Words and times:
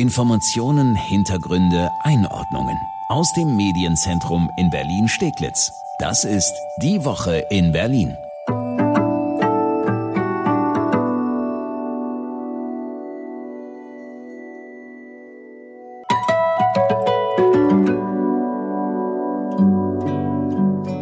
Informationen, 0.00 0.94
Hintergründe, 0.94 1.90
Einordnungen 2.02 2.78
aus 3.08 3.34
dem 3.34 3.54
Medienzentrum 3.54 4.50
in 4.56 4.70
Berlin-Steglitz. 4.70 5.74
Das 5.98 6.24
ist 6.24 6.54
die 6.80 7.04
Woche 7.04 7.44
in 7.50 7.70
Berlin. 7.70 8.16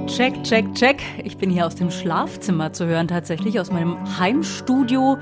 Check, 0.08 0.42
check, 0.42 0.74
check. 0.74 1.00
Ich 1.22 1.36
bin 1.36 1.50
hier 1.50 1.66
aus 1.66 1.76
dem 1.76 1.92
Schlafzimmer 1.92 2.72
zu 2.72 2.86
hören, 2.86 3.06
tatsächlich 3.06 3.60
aus 3.60 3.70
meinem 3.70 4.18
Heimstudio 4.18 5.18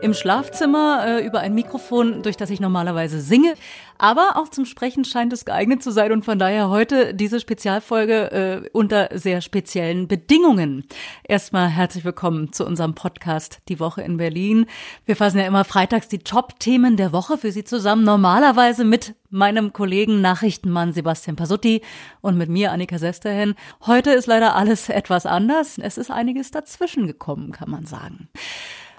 im 0.00 0.14
Schlafzimmer 0.14 1.04
äh, 1.06 1.26
über 1.26 1.40
ein 1.40 1.54
Mikrofon, 1.54 2.22
durch 2.22 2.36
das 2.36 2.50
ich 2.50 2.60
normalerweise 2.60 3.20
singe. 3.20 3.54
Aber 3.98 4.36
auch 4.36 4.48
zum 4.48 4.64
Sprechen 4.64 5.04
scheint 5.04 5.32
es 5.32 5.44
geeignet 5.44 5.82
zu 5.82 5.90
sein 5.90 6.12
und 6.12 6.24
von 6.24 6.38
daher 6.38 6.68
heute 6.68 7.14
diese 7.14 7.40
Spezialfolge 7.40 8.30
äh, 8.30 8.68
unter 8.72 9.08
sehr 9.12 9.40
speziellen 9.40 10.06
Bedingungen. 10.06 10.84
Erstmal 11.24 11.68
herzlich 11.68 12.04
willkommen 12.04 12.52
zu 12.52 12.64
unserem 12.64 12.94
Podcast 12.94 13.58
Die 13.68 13.80
Woche 13.80 14.02
in 14.02 14.18
Berlin. 14.18 14.66
Wir 15.04 15.16
fassen 15.16 15.38
ja 15.38 15.46
immer 15.46 15.64
freitags 15.64 16.06
die 16.06 16.20
Top-Themen 16.20 16.96
der 16.96 17.12
Woche 17.12 17.36
für 17.36 17.50
Sie 17.50 17.64
zusammen, 17.64 18.04
normalerweise 18.04 18.84
mit 18.84 19.16
meinem 19.30 19.72
Kollegen 19.72 20.20
Nachrichtenmann 20.20 20.92
Sebastian 20.92 21.36
Pasutti 21.36 21.82
und 22.20 22.38
mit 22.38 22.48
mir 22.48 22.70
Annika 22.70 22.98
Sesterhen. 22.98 23.56
Heute 23.84 24.12
ist 24.12 24.26
leider 24.26 24.54
alles 24.54 24.88
etwas 24.88 25.26
anders. 25.26 25.76
Es 25.76 25.98
ist 25.98 26.10
einiges 26.10 26.52
dazwischen 26.52 27.08
gekommen, 27.08 27.50
kann 27.50 27.70
man 27.70 27.84
sagen. 27.84 28.28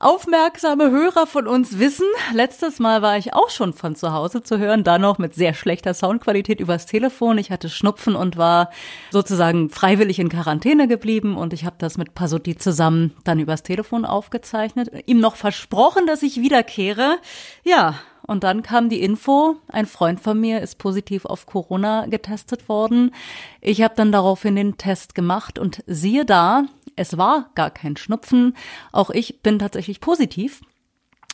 Aufmerksame 0.01 0.91
Hörer 0.91 1.27
von 1.27 1.45
uns 1.45 1.77
wissen, 1.77 2.05
letztes 2.33 2.79
Mal 2.79 3.01
war 3.01 3.17
ich 3.17 3.33
auch 3.33 3.49
schon 3.49 3.73
von 3.73 3.97
zu 3.97 4.13
Hause 4.13 4.41
zu 4.41 4.57
hören, 4.57 4.85
da 4.85 4.97
noch 4.97 5.17
mit 5.17 5.35
sehr 5.35 5.53
schlechter 5.53 5.93
Soundqualität 5.93 6.61
übers 6.61 6.85
Telefon. 6.85 7.37
Ich 7.37 7.51
hatte 7.51 7.67
Schnupfen 7.67 8.15
und 8.15 8.37
war 8.37 8.69
sozusagen 9.11 9.69
freiwillig 9.69 10.19
in 10.19 10.29
Quarantäne 10.29 10.87
geblieben 10.87 11.35
und 11.35 11.51
ich 11.51 11.65
habe 11.65 11.75
das 11.79 11.97
mit 11.97 12.15
Pasutti 12.15 12.55
zusammen 12.55 13.13
dann 13.25 13.39
übers 13.39 13.61
Telefon 13.61 14.05
aufgezeichnet. 14.05 14.89
Ihm 15.05 15.19
noch 15.19 15.35
versprochen, 15.35 16.07
dass 16.07 16.23
ich 16.23 16.39
wiederkehre. 16.39 17.17
Ja, 17.65 17.95
und 18.25 18.43
dann 18.43 18.63
kam 18.63 18.89
die 18.89 19.01
Info, 19.01 19.57
ein 19.67 19.85
Freund 19.85 20.19
von 20.19 20.39
mir 20.39 20.61
ist 20.61 20.77
positiv 20.77 21.25
auf 21.25 21.45
Corona 21.45 22.05
getestet 22.05 22.69
worden. 22.69 23.13
Ich 23.61 23.81
habe 23.81 23.95
dann 23.95 24.11
daraufhin 24.11 24.55
den 24.55 24.77
Test 24.77 25.15
gemacht 25.15 25.59
und 25.59 25.83
siehe 25.87 26.25
da, 26.25 26.65
es 26.95 27.17
war 27.17 27.49
gar 27.55 27.71
kein 27.71 27.97
Schnupfen. 27.97 28.55
Auch 28.91 29.09
ich 29.09 29.41
bin 29.41 29.59
tatsächlich 29.59 30.01
positiv. 30.01 30.61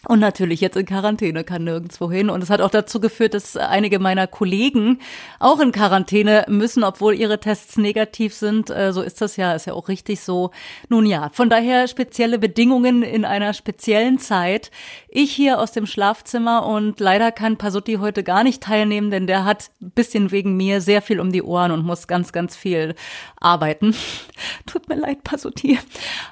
Und 0.07 0.19
natürlich 0.19 0.61
jetzt 0.61 0.77
in 0.77 0.85
Quarantäne, 0.85 1.43
kann 1.43 1.63
nirgendwo 1.63 2.11
hin. 2.11 2.29
Und 2.29 2.43
es 2.43 2.49
hat 2.49 2.61
auch 2.61 2.69
dazu 2.69 2.99
geführt, 2.99 3.33
dass 3.33 3.57
einige 3.57 3.99
meiner 3.99 4.27
Kollegen 4.27 4.99
auch 5.39 5.59
in 5.59 5.71
Quarantäne 5.71 6.45
müssen, 6.47 6.83
obwohl 6.83 7.15
ihre 7.15 7.39
Tests 7.39 7.77
negativ 7.77 8.33
sind. 8.33 8.69
Äh, 8.69 8.93
so 8.93 9.01
ist 9.01 9.21
das 9.21 9.37
ja, 9.37 9.53
ist 9.53 9.65
ja 9.65 9.73
auch 9.73 9.87
richtig 9.87 10.21
so. 10.21 10.51
Nun 10.89 11.05
ja, 11.05 11.29
von 11.33 11.49
daher 11.49 11.87
spezielle 11.87 12.39
Bedingungen 12.39 13.03
in 13.03 13.25
einer 13.25 13.53
speziellen 13.53 14.19
Zeit. 14.19 14.71
Ich 15.09 15.31
hier 15.31 15.59
aus 15.59 15.71
dem 15.71 15.85
Schlafzimmer 15.85 16.65
und 16.65 16.99
leider 16.99 17.31
kann 17.31 17.57
Pasutti 17.57 17.95
heute 17.95 18.23
gar 18.23 18.43
nicht 18.43 18.61
teilnehmen, 18.61 19.11
denn 19.11 19.27
der 19.27 19.45
hat 19.45 19.71
ein 19.81 19.91
bisschen 19.91 20.31
wegen 20.31 20.55
mir 20.57 20.81
sehr 20.81 21.01
viel 21.01 21.19
um 21.19 21.31
die 21.31 21.43
Ohren 21.43 21.71
und 21.71 21.85
muss 21.85 22.07
ganz, 22.07 22.31
ganz 22.31 22.55
viel 22.55 22.95
arbeiten. 23.39 23.95
Tut 24.65 24.87
mir 24.89 24.95
leid, 24.95 25.23
Pasutti. 25.23 25.79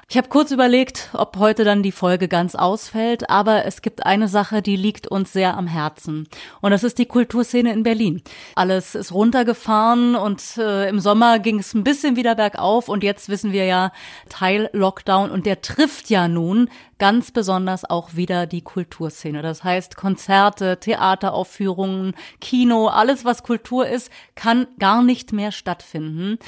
Ich 0.08 0.16
habe 0.16 0.28
kurz 0.28 0.50
überlegt, 0.50 1.10
ob 1.12 1.36
heute 1.38 1.64
dann 1.64 1.82
die 1.82 1.92
Folge 1.92 2.28
ganz 2.28 2.54
ausfällt, 2.54 3.30
aber 3.30 3.63
es 3.64 3.82
gibt 3.82 4.06
eine 4.06 4.28
Sache, 4.28 4.62
die 4.62 4.76
liegt 4.76 5.08
uns 5.08 5.32
sehr 5.32 5.56
am 5.56 5.66
Herzen. 5.66 6.28
Und 6.60 6.70
das 6.70 6.84
ist 6.84 6.98
die 6.98 7.06
Kulturszene 7.06 7.72
in 7.72 7.82
Berlin. 7.82 8.22
Alles 8.54 8.94
ist 8.94 9.12
runtergefahren 9.12 10.14
und 10.14 10.56
äh, 10.58 10.88
im 10.88 11.00
Sommer 11.00 11.38
ging 11.38 11.58
es 11.58 11.74
ein 11.74 11.84
bisschen 11.84 12.16
wieder 12.16 12.34
bergauf 12.34 12.88
und 12.88 13.02
jetzt 13.02 13.28
wissen 13.28 13.52
wir 13.52 13.64
ja 13.64 13.92
Teil 14.28 14.70
Lockdown 14.72 15.30
und 15.30 15.46
der 15.46 15.62
trifft 15.62 16.10
ja 16.10 16.28
nun 16.28 16.68
ganz 16.98 17.32
besonders 17.32 17.84
auch 17.88 18.14
wieder 18.14 18.46
die 18.46 18.62
Kulturszene. 18.62 19.42
Das 19.42 19.64
heißt, 19.64 19.96
Konzerte, 19.96 20.78
Theateraufführungen, 20.78 22.14
Kino, 22.40 22.86
alles 22.86 23.24
was 23.24 23.42
Kultur 23.42 23.86
ist, 23.86 24.10
kann 24.34 24.66
gar 24.78 25.02
nicht 25.02 25.32
mehr 25.32 25.52
stattfinden. 25.52 26.38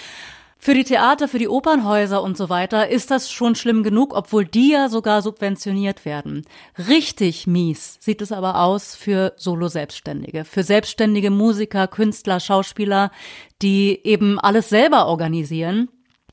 Für 0.59 0.75
die 0.75 0.85
Theater, 0.85 1.29
für 1.29 1.39
die 1.39 1.49
Opernhäuser 1.49 2.23
und 2.23 2.37
so 2.37 2.49
weiter 2.49 2.89
ist 2.89 3.11
das 3.11 3.31
schon 3.31 3.55
schlimm 3.55 3.83
genug, 3.83 4.15
obwohl 4.15 4.45
die 4.45 4.73
ja 4.73 4.89
sogar 4.89 5.23
subventioniert 5.23 6.05
werden. 6.05 6.45
Richtig 6.89 7.47
mies 7.47 7.99
sieht 8.01 8.23
es 8.23 8.33
aber 8.33 8.61
aus 8.61 8.97
für 8.97 9.35
Solo-Selbstständige, 9.37 10.45
für 10.45 10.63
selbstständige 10.63 11.31
Musiker, 11.31 11.87
Künstler, 11.87 12.41
Schauspieler, 12.41 13.11
die 13.63 14.01
eben 14.05 14.41
alles 14.41 14.69
selber 14.69 15.07
organisieren 15.07 15.89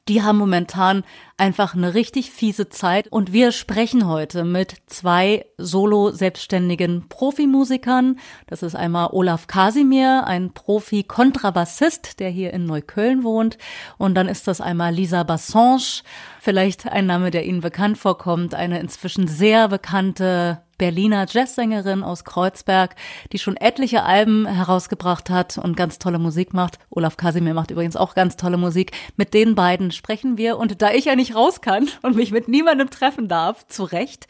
die 0.10 0.22
haben 0.22 0.38
momentan 0.38 1.04
einfach 1.38 1.76
eine 1.76 1.94
richtig 1.94 2.32
fiese 2.32 2.68
Zeit 2.68 3.08
und 3.08 3.32
wir 3.32 3.52
sprechen 3.54 4.06
heute 4.06 4.44
mit 4.44 4.76
zwei 4.88 5.46
solo-selbstständigen 5.58 7.08
Profimusikern. 7.08 8.20
Das 8.48 8.64
ist 8.64 8.76
einmal 8.76 9.10
Olaf 9.12 9.48
Kasimir, 9.48 10.26
ein 10.28 10.54
Profi-Kontrabassist, 10.54 12.20
der 12.20 12.30
hier 12.30 12.54
in 12.54 12.66
Neukölln 12.66 13.24
wohnt. 13.24 13.58
Und 13.98 14.16
dann 14.16 14.28
ist 14.28 14.48
das 14.48 14.60
einmal 14.60 14.94
Lisa 14.94 15.24
Bassange, 15.24 16.04
vielleicht 16.42 16.88
ein 16.88 17.06
Name, 17.06 17.32
der 17.32 17.46
Ihnen 17.46 17.62
bekannt 17.62 17.98
vorkommt, 17.98 18.56
eine 18.56 18.80
inzwischen 18.80 19.28
sehr 19.28 19.70
bekannte 19.70 20.62
Berliner 20.84 21.28
Jazzsängerin 21.30 22.04
aus 22.04 22.26
Kreuzberg, 22.26 22.98
die 23.32 23.40
schon 23.40 23.56
etliche 23.56 24.04
Alben 24.04 24.46
herausgebracht 24.46 25.30
hat 25.30 25.58
und 25.58 25.78
ganz 25.78 25.98
tolle 25.98 26.20
Musik 26.20 26.54
macht. 26.54 26.78
Olaf 26.90 27.16
Kasimir 27.16 27.54
macht 27.54 27.72
übrigens 27.72 27.96
auch 27.96 28.16
ganz 28.16 28.36
tolle 28.36 28.58
Musik. 28.58 28.92
Mit 29.16 29.34
den 29.34 29.56
beiden 29.56 29.92
sprechen 29.92 30.38
wir 30.38 30.58
und 30.58 30.82
da 30.82 30.92
ich 30.92 31.06
ja 31.06 31.16
nicht 31.16 31.36
raus 31.36 31.62
kann 31.62 31.88
und 32.02 32.18
mich 32.18 32.32
mit 32.32 32.50
niemandem 32.50 32.90
treffen 32.90 33.30
darf, 33.30 33.66
zu 33.68 33.86
Recht, 33.86 34.28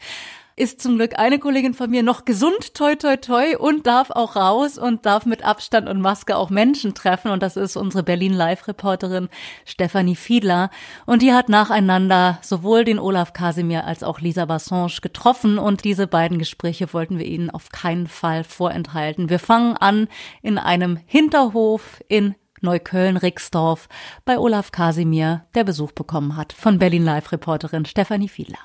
ist 0.56 0.80
zum 0.80 0.96
Glück 0.96 1.18
eine 1.18 1.38
Kollegin 1.38 1.74
von 1.74 1.90
mir 1.90 2.02
noch 2.02 2.24
gesund, 2.24 2.74
toi, 2.74 2.94
toi, 2.94 3.16
toi, 3.16 3.56
und 3.56 3.86
darf 3.86 4.10
auch 4.10 4.36
raus 4.36 4.78
und 4.78 5.04
darf 5.04 5.26
mit 5.26 5.44
Abstand 5.44 5.88
und 5.88 6.00
Maske 6.00 6.36
auch 6.36 6.50
Menschen 6.50 6.94
treffen. 6.94 7.30
Und 7.30 7.42
das 7.42 7.56
ist 7.56 7.76
unsere 7.76 8.04
Berlin-Live-Reporterin 8.04 9.28
Stefanie 9.64 10.14
Fiedler. 10.14 10.70
Und 11.06 11.22
die 11.22 11.32
hat 11.32 11.48
nacheinander 11.48 12.38
sowohl 12.42 12.84
den 12.84 13.00
Olaf 13.00 13.32
Kasimir 13.32 13.84
als 13.84 14.04
auch 14.04 14.20
Lisa 14.20 14.44
Bassange 14.44 15.00
getroffen. 15.02 15.58
Und 15.58 15.84
diese 15.84 16.06
beiden 16.06 16.38
Gespräche 16.38 16.92
wollten 16.92 17.18
wir 17.18 17.26
Ihnen 17.26 17.50
auf 17.50 17.70
keinen 17.70 18.06
Fall 18.06 18.44
vorenthalten. 18.44 19.30
Wir 19.30 19.40
fangen 19.40 19.76
an 19.76 20.08
in 20.42 20.58
einem 20.58 20.98
Hinterhof 21.06 22.00
in 22.06 22.36
Neukölln-Rixdorf 22.60 23.88
bei 24.24 24.38
Olaf 24.38 24.72
Kasimir, 24.72 25.44
der 25.54 25.64
Besuch 25.64 25.92
bekommen 25.92 26.36
hat 26.36 26.52
von 26.52 26.78
Berlin-Live-Reporterin 26.78 27.84
Stefanie 27.84 28.28
Fiedler. 28.28 28.60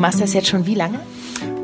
Machst 0.00 0.20
das 0.20 0.32
jetzt 0.32 0.48
schon 0.48 0.66
wie 0.66 0.74
lange? 0.74 0.98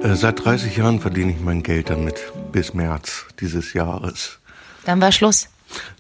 Äh, 0.03 0.15
seit 0.15 0.45
30 0.45 0.77
Jahren 0.77 1.01
verdiene 1.01 1.33
ich 1.33 1.41
mein 1.41 1.63
Geld 1.63 1.91
damit, 1.91 2.33
bis 2.53 2.75
März 2.75 3.27
dieses 3.41 3.73
Jahres. 3.73 4.39
Dann 4.85 5.01
war 5.01 5.11
Schluss. 5.11 5.49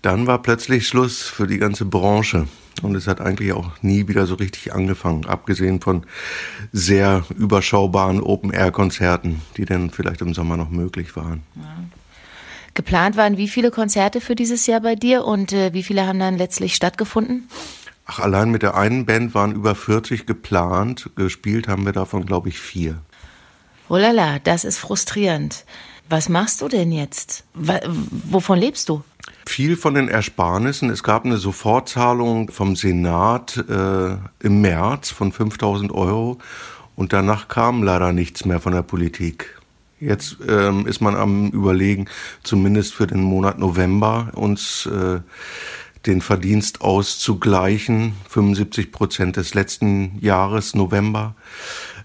Dann 0.03 0.27
war 0.27 0.43
plötzlich 0.43 0.87
Schluss 0.87 1.23
für 1.23 1.47
die 1.47 1.59
ganze 1.59 1.87
Branche. 1.87 2.47
Und 2.83 2.95
es 2.95 3.07
hat 3.07 3.23
eigentlich 3.23 3.53
auch 3.55 3.71
nie 3.81 4.07
wieder 4.07 4.27
so 4.27 4.35
richtig 4.35 4.75
angefangen, 4.75 5.25
abgesehen 5.25 5.81
von 5.81 6.05
sehr 6.73 7.25
überschaubaren 7.35 8.21
Open-Air-Konzerten, 8.21 9.41
die 9.57 9.65
dann 9.65 9.91
vielleicht 9.91 10.21
im 10.21 10.35
Sommer 10.35 10.59
noch 10.59 10.69
möglich 10.69 11.17
waren. 11.17 11.43
Ja. 11.57 11.63
Geplant 12.75 13.17
waren 13.17 13.39
wie 13.39 13.49
viele 13.49 13.71
Konzerte 13.71 14.21
für 14.21 14.35
dieses 14.35 14.67
Jahr 14.67 14.83
bei 14.83 14.95
dir 14.95 15.25
und 15.25 15.55
äh, 15.55 15.73
wie 15.73 15.83
viele 15.83 16.07
haben 16.07 16.19
dann 16.19 16.37
letztlich 16.37 16.75
stattgefunden? 16.75 17.49
Ach, 18.07 18.21
allein 18.21 18.51
mit 18.51 18.63
der 18.63 18.77
einen 18.77 19.05
Band 19.05 19.35
waren 19.35 19.53
über 19.53 19.75
40 19.75 20.27
geplant. 20.27 21.11
Gespielt 21.17 21.67
haben 21.67 21.85
wir 21.85 21.93
davon, 21.93 22.25
glaube 22.25 22.49
ich, 22.49 22.59
vier. 22.59 22.99
Oh 23.89 23.97
lala, 23.97 24.39
das 24.39 24.65
ist 24.65 24.79
frustrierend. 24.79 25.65
Was 26.09 26.29
machst 26.29 26.61
du 26.61 26.69
denn 26.69 26.93
jetzt? 26.93 27.45
Wovon 27.55 28.59
lebst 28.59 28.89
du? 28.89 29.03
Viel 29.45 29.77
von 29.77 29.95
den 29.95 30.09
Ersparnissen. 30.09 30.89
Es 30.89 31.03
gab 31.03 31.25
eine 31.25 31.37
Sofortzahlung 31.37 32.51
vom 32.51 32.77
Senat 32.77 33.57
äh, 33.69 34.17
im 34.41 34.61
März 34.61 35.11
von 35.11 35.33
5000 35.33 35.91
Euro 35.91 36.39
und 36.95 37.13
danach 37.13 37.49
kam 37.49 37.83
leider 37.83 38.13
nichts 38.13 38.45
mehr 38.45 38.61
von 38.61 38.73
der 38.73 38.83
Politik. 38.83 39.61
Jetzt 39.99 40.37
ähm, 40.47 40.87
ist 40.87 41.01
man 41.01 41.17
am 41.17 41.49
Überlegen, 41.51 42.07
zumindest 42.43 42.95
für 42.95 43.07
den 43.07 43.23
Monat 43.23 43.59
November 43.59 44.31
uns 44.35 44.87
äh, 44.87 45.21
den 46.07 46.21
Verdienst 46.21 46.81
auszugleichen, 46.81 48.15
75 48.29 48.93
Prozent 48.93 49.37
des 49.37 49.55
letzten 49.55 50.19
Jahres, 50.21 50.75
November. 50.75 51.35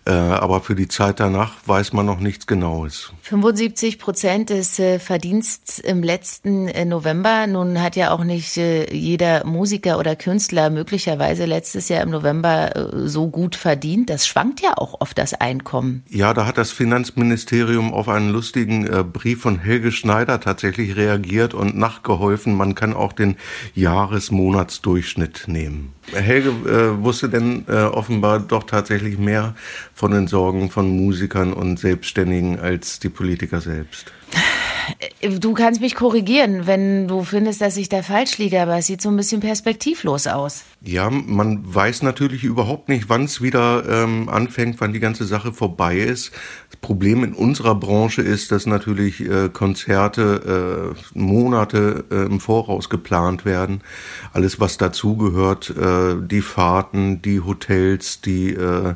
Äh, 0.03 0.12
aber 0.12 0.62
für 0.62 0.74
die 0.74 0.88
Zeit 0.88 1.19
danach 1.19 1.53
weiß 1.65 1.94
man 1.94 2.07
noch 2.07 2.19
nichts 2.19 2.48
Genaues. 2.48 3.13
75 3.21 4.00
Prozent 4.00 4.50
des 4.50 4.80
äh, 4.80 4.98
Verdiensts 4.98 5.77
im 5.77 6.01
letzten 6.01 6.68
äh, 6.68 6.86
November. 6.86 7.45
Nun 7.45 7.80
hat 7.80 7.95
ja 7.95 8.12
auch 8.12 8.24
nicht 8.24 8.56
jeder 8.56 9.45
Musiker 9.45 10.00
oder 10.00 10.15
Künstler 10.15 10.71
möglicherweise 10.71 11.45
letztes 11.45 11.88
Jahr 11.89 12.01
im 12.01 12.09
November 12.09 12.89
so 13.06 13.27
gut 13.27 13.56
verdient. 13.56 14.09
Das 14.09 14.25
schwankt 14.25 14.62
ja 14.62 14.77
auch 14.77 15.00
oft 15.00 15.18
das 15.18 15.33
Einkommen. 15.33 16.03
Ja, 16.09 16.33
da 16.33 16.45
hat 16.45 16.57
das 16.57 16.71
Finanzministerium 16.71 17.94
auf 17.94 18.09
einen 18.09 18.31
lustigen 18.31 19.12
Brief 19.12 19.42
von 19.42 19.59
Helge 19.59 19.92
Schneider 19.92 20.39
tatsächlich 20.39 20.95
reagiert 20.95 21.53
und 21.53 21.77
nachgeholfen. 21.77 22.56
Man 22.56 22.75
kann 22.75 22.94
auch 22.94 23.13
den 23.13 23.38
Jahresmonatsdurchschnitt 23.75 25.44
nehmen. 25.48 25.94
Helge 26.13 26.50
äh, 26.50 27.03
wusste 27.03 27.30
denn 27.30 27.65
äh, 27.68 27.83
offenbar 27.83 28.39
doch 28.39 28.63
tatsächlich 28.63 29.18
mehr 29.18 29.56
von 29.93 30.11
den 30.11 30.27
Sorgen 30.27 30.69
von 30.69 30.89
Musikern 30.95 31.53
und 31.53 31.79
Selbstständigen 31.79 32.59
als 32.59 32.99
die 32.99 33.09
Politiker 33.09 33.61
selbst. 33.61 34.11
Du 35.40 35.54
kannst 35.54 35.81
mich 35.81 35.96
korrigieren, 35.96 36.68
wenn 36.68 37.08
du 37.08 37.24
findest, 37.24 37.62
dass 37.62 37.78
ich 37.78 37.90
da 37.90 38.02
falsch 38.02 38.38
liege, 38.38 38.62
aber 38.62 38.78
es 38.78 38.88
sieht 38.88 39.02
so 39.02 39.10
ein 39.10 39.18
bisschen 39.18 39.42
perspektivlos 39.42 40.28
aus. 40.28 40.63
Ja, 40.84 41.12
man 41.12 41.62
weiß 41.63 42.02
natürlich 42.02 42.44
überhaupt 42.44 42.90
nicht, 42.90 43.08
wann 43.08 43.25
es 43.25 43.40
wieder 43.40 43.84
ähm, 43.88 44.30
anfängt, 44.30 44.81
wann 44.81 44.94
die 44.94 45.00
ganze 45.00 45.25
Sache 45.25 45.54
vorbei 45.54 45.98
ist. 45.98 46.31
Das 46.72 46.78
Problem 46.78 47.24
in 47.24 47.34
unserer 47.34 47.75
Branche 47.75 48.24
ist, 48.24 48.52
dass 48.52 48.66
natürlich 48.66 49.22
äh, 49.22 49.50
Konzerte 49.50 50.96
äh, 50.96 51.19
Monate 51.19 52.06
äh, 52.10 52.25
im 52.25 52.40
Voraus 52.40 52.90
geplant 52.90 53.46
werden. 53.46 53.81
Alles, 54.34 54.60
was 54.60 54.78
dazugehört, 54.78 55.69
äh, 55.69 56.16
die 56.19 56.42
Fahrten, 56.42 57.22
die 57.22 57.42
Hotels, 57.42 58.22
die, 58.22 58.50
äh, 58.50 58.96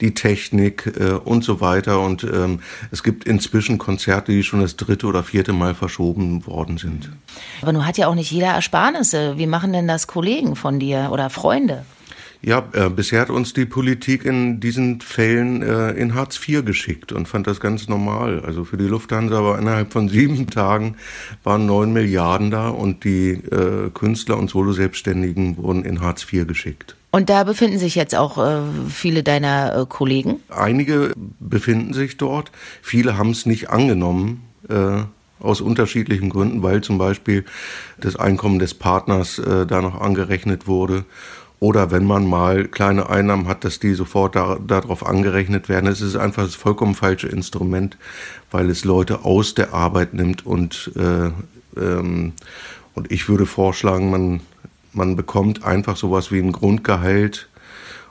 die 0.00 0.14
Technik 0.14 0.90
äh, 0.98 1.10
und 1.12 1.44
so 1.44 1.60
weiter. 1.60 2.00
Und 2.00 2.24
ähm, 2.24 2.60
es 2.90 3.02
gibt 3.02 3.24
inzwischen 3.24 3.76
Konzerte, 3.76 4.32
die 4.32 4.42
schon 4.42 4.60
das 4.60 4.76
dritte 4.76 5.06
oder 5.06 5.22
vierte 5.22 5.52
Mal 5.58 5.74
verschoben 5.74 6.46
worden 6.46 6.78
sind. 6.78 7.10
Aber 7.62 7.72
nun 7.72 7.86
hat 7.86 7.98
ja 7.98 8.08
auch 8.08 8.14
nicht 8.14 8.30
jeder 8.30 8.48
Ersparnisse. 8.48 9.38
Wie 9.38 9.46
machen 9.46 9.72
denn 9.72 9.88
das 9.88 10.06
Kollegen 10.06 10.56
von 10.56 10.78
dir 10.78 11.10
oder 11.12 11.30
Freunde? 11.30 11.84
Ja, 12.42 12.64
äh, 12.74 12.90
bisher 12.90 13.22
hat 13.22 13.30
uns 13.30 13.54
die 13.54 13.64
Politik 13.64 14.24
in 14.24 14.60
diesen 14.60 15.00
Fällen 15.00 15.62
äh, 15.62 15.90
in 15.92 16.14
Hartz 16.14 16.38
IV 16.46 16.64
geschickt 16.64 17.12
und 17.12 17.26
fand 17.26 17.46
das 17.46 17.60
ganz 17.60 17.88
normal. 17.88 18.40
Also 18.40 18.64
für 18.64 18.76
die 18.76 18.84
Lufthansa 18.84 19.42
war 19.42 19.58
innerhalb 19.58 19.92
von 19.92 20.08
sieben 20.10 20.46
Tagen 20.46 20.96
waren 21.42 21.66
neun 21.66 21.92
Milliarden 21.92 22.50
da 22.50 22.68
und 22.68 23.04
die 23.04 23.30
äh, 23.30 23.90
Künstler 23.92 24.38
und 24.38 24.50
Solo-Selbstständigen 24.50 25.56
wurden 25.56 25.84
in 25.84 26.00
Hartz 26.00 26.30
IV 26.30 26.46
geschickt. 26.46 26.94
Und 27.10 27.30
da 27.30 27.44
befinden 27.44 27.78
sich 27.78 27.94
jetzt 27.94 28.14
auch 28.14 28.36
äh, 28.38 28.60
viele 28.90 29.22
deiner 29.22 29.74
äh, 29.74 29.86
Kollegen? 29.88 30.40
Einige 30.48 31.14
befinden 31.40 31.94
sich 31.94 32.16
dort. 32.18 32.52
Viele 32.82 33.16
haben 33.16 33.30
es 33.30 33.46
nicht 33.46 33.70
angenommen. 33.70 34.42
Äh, 34.68 35.04
aus 35.40 35.60
unterschiedlichen 35.60 36.30
Gründen, 36.30 36.62
weil 36.62 36.80
zum 36.82 36.98
Beispiel 36.98 37.44
das 37.98 38.16
Einkommen 38.16 38.58
des 38.58 38.74
Partners 38.74 39.38
äh, 39.38 39.66
da 39.66 39.82
noch 39.82 40.00
angerechnet 40.00 40.66
wurde. 40.66 41.04
Oder 41.58 41.90
wenn 41.90 42.04
man 42.04 42.26
mal 42.26 42.68
kleine 42.68 43.08
Einnahmen 43.08 43.48
hat, 43.48 43.64
dass 43.64 43.78
die 43.78 43.94
sofort 43.94 44.36
da, 44.36 44.58
darauf 44.64 45.06
angerechnet 45.06 45.68
werden. 45.68 45.86
Es 45.86 46.02
ist 46.02 46.16
einfach 46.16 46.44
das 46.44 46.54
vollkommen 46.54 46.94
falsche 46.94 47.28
Instrument, 47.28 47.96
weil 48.50 48.68
es 48.68 48.84
Leute 48.84 49.24
aus 49.24 49.54
der 49.54 49.72
Arbeit 49.72 50.12
nimmt 50.12 50.44
und, 50.44 50.90
äh, 50.96 51.30
ähm, 51.80 52.32
und 52.94 53.10
ich 53.10 53.28
würde 53.28 53.46
vorschlagen, 53.46 54.10
man, 54.10 54.40
man 54.92 55.16
bekommt 55.16 55.64
einfach 55.64 55.96
sowas 55.96 56.30
wie 56.30 56.40
ein 56.40 56.52
Grundgehalt 56.52 57.48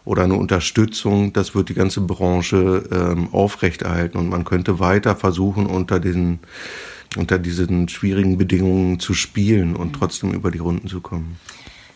oder 0.05 0.23
eine 0.23 0.35
Unterstützung, 0.35 1.33
das 1.33 1.53
wird 1.53 1.69
die 1.69 1.73
ganze 1.75 2.01
Branche 2.01 2.83
ähm, 2.91 3.29
aufrechterhalten 3.31 4.17
und 4.17 4.29
man 4.29 4.43
könnte 4.43 4.79
weiter 4.79 5.15
versuchen, 5.15 5.65
unter 5.67 5.99
den 5.99 6.39
unter 7.15 7.39
diesen 7.39 7.87
schwierigen 7.87 8.37
Bedingungen 8.37 8.99
zu 8.99 9.13
spielen 9.13 9.75
und 9.75 9.93
trotzdem 9.93 10.33
über 10.33 10.51
die 10.51 10.59
Runden 10.59 10.87
zu 10.87 11.01
kommen. 11.01 11.37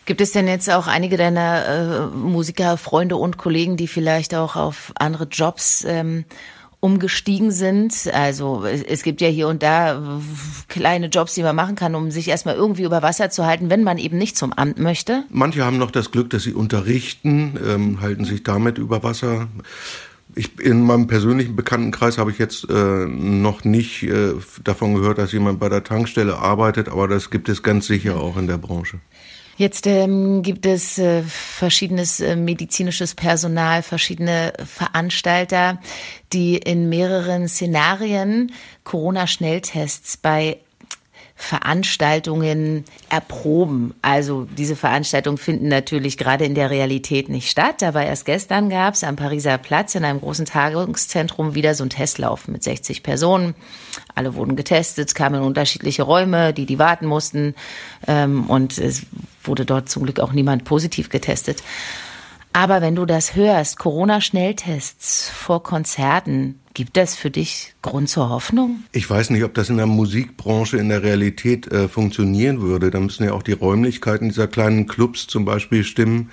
Gibt 0.06 0.20
es 0.20 0.32
denn 0.32 0.48
jetzt 0.48 0.68
auch 0.70 0.86
einige 0.86 1.16
deiner 1.16 1.66
äh, 1.66 2.16
Musiker, 2.16 2.76
Freunde 2.76 3.16
und 3.16 3.36
Kollegen, 3.36 3.76
die 3.76 3.86
vielleicht 3.86 4.34
auch 4.34 4.56
auf 4.56 4.92
andere 4.96 5.24
Jobs 5.24 5.84
ähm, 5.86 6.24
umgestiegen 6.80 7.52
sind? 7.52 8.10
Also 8.12 8.64
es 8.64 9.02
gibt 9.02 9.20
ja 9.20 9.28
hier 9.28 9.46
und 9.46 9.62
da 9.62 10.02
kleine 10.68 11.06
Jobs, 11.06 11.34
die 11.34 11.42
man 11.42 11.54
machen 11.54 11.76
kann, 11.76 11.94
um 11.94 12.10
sich 12.10 12.28
erstmal 12.28 12.56
irgendwie 12.56 12.82
über 12.82 13.02
Wasser 13.02 13.30
zu 13.30 13.46
halten, 13.46 13.70
wenn 13.70 13.84
man 13.84 13.98
eben 13.98 14.18
nicht 14.18 14.36
zum 14.36 14.52
Amt 14.52 14.78
möchte. 14.78 15.24
Manche 15.28 15.64
haben 15.64 15.78
noch 15.78 15.90
das 15.90 16.10
Glück, 16.10 16.30
dass 16.30 16.42
sie 16.42 16.54
unterrichten, 16.54 17.58
ähm, 17.64 18.00
halten 18.00 18.24
sich 18.24 18.42
damit 18.42 18.78
über 18.78 19.02
Wasser. 19.02 19.48
Ich, 20.40 20.58
in 20.58 20.80
meinem 20.80 21.06
persönlichen 21.06 21.54
Bekanntenkreis 21.54 22.16
habe 22.16 22.30
ich 22.30 22.38
jetzt 22.38 22.66
äh, 22.70 22.72
noch 22.72 23.64
nicht 23.64 24.04
äh, 24.04 24.32
davon 24.64 24.94
gehört, 24.94 25.18
dass 25.18 25.32
jemand 25.32 25.60
bei 25.60 25.68
der 25.68 25.84
Tankstelle 25.84 26.38
arbeitet, 26.38 26.88
aber 26.88 27.08
das 27.08 27.28
gibt 27.28 27.50
es 27.50 27.62
ganz 27.62 27.86
sicher 27.86 28.16
auch 28.18 28.38
in 28.38 28.46
der 28.46 28.56
Branche. 28.56 29.00
Jetzt 29.58 29.86
ähm, 29.86 30.40
gibt 30.42 30.64
es 30.64 30.96
äh, 30.96 31.22
verschiedenes 31.22 32.20
äh, 32.20 32.36
medizinisches 32.36 33.14
Personal, 33.14 33.82
verschiedene 33.82 34.54
Veranstalter, 34.64 35.78
die 36.32 36.56
in 36.56 36.88
mehreren 36.88 37.46
Szenarien 37.46 38.52
Corona-Schnelltests 38.84 40.16
bei 40.16 40.56
Veranstaltungen 41.40 42.84
erproben. 43.08 43.94
Also 44.02 44.46
diese 44.58 44.76
Veranstaltungen 44.76 45.38
finden 45.38 45.68
natürlich 45.68 46.18
gerade 46.18 46.44
in 46.44 46.54
der 46.54 46.68
Realität 46.68 47.30
nicht 47.30 47.50
statt. 47.50 47.82
Aber 47.82 48.04
erst 48.04 48.26
gestern 48.26 48.68
gab 48.68 48.92
es 48.92 49.02
am 49.02 49.16
Pariser 49.16 49.56
Platz 49.56 49.94
in 49.94 50.04
einem 50.04 50.20
großen 50.20 50.44
Tagungszentrum 50.44 51.54
wieder 51.54 51.74
so 51.74 51.82
einen 51.82 51.90
Testlauf 51.90 52.46
mit 52.46 52.62
60 52.62 53.02
Personen. 53.02 53.54
Alle 54.14 54.34
wurden 54.34 54.54
getestet, 54.54 55.14
kamen 55.14 55.36
in 55.36 55.46
unterschiedliche 55.46 56.02
Räume, 56.02 56.52
die 56.52 56.66
die 56.66 56.78
warten 56.78 57.06
mussten. 57.06 57.54
Ähm, 58.06 58.44
und 58.44 58.76
es 58.76 59.06
wurde 59.42 59.64
dort 59.64 59.88
zum 59.88 60.02
Glück 60.04 60.20
auch 60.20 60.32
niemand 60.32 60.64
positiv 60.64 61.08
getestet. 61.08 61.62
Aber 62.52 62.82
wenn 62.82 62.96
du 62.96 63.06
das 63.06 63.34
hörst, 63.34 63.78
Corona-Schnelltests 63.78 65.30
vor 65.30 65.62
Konzerten, 65.62 66.59
gibt 66.74 66.96
das 66.96 67.16
für 67.16 67.30
dich 67.30 67.74
Grund 67.82 68.08
zur 68.08 68.28
Hoffnung? 68.30 68.84
Ich 68.92 69.08
weiß 69.08 69.30
nicht, 69.30 69.44
ob 69.44 69.54
das 69.54 69.70
in 69.70 69.76
der 69.76 69.86
Musikbranche 69.86 70.76
in 70.76 70.88
der 70.88 71.02
Realität 71.02 71.70
äh, 71.72 71.88
funktionieren 71.88 72.60
würde. 72.60 72.90
Da 72.90 73.00
müssen 73.00 73.24
ja 73.24 73.32
auch 73.32 73.42
die 73.42 73.52
Räumlichkeiten 73.52 74.28
dieser 74.28 74.46
kleinen 74.46 74.86
Clubs 74.86 75.26
zum 75.26 75.44
Beispiel 75.44 75.84
stimmen. 75.84 76.30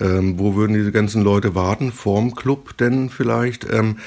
Ähm, 0.00 0.38
wo 0.38 0.54
würden 0.54 0.74
diese 0.74 0.92
ganzen 0.92 1.22
Leute 1.22 1.54
warten? 1.54 1.92
Vorm 1.92 2.34
Club 2.34 2.76
denn 2.78 3.10
vielleicht? 3.10 3.64
Ähm, 3.70 3.98